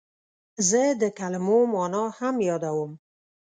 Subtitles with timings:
[0.69, 2.91] زه د کلمو مانا هم یادوم.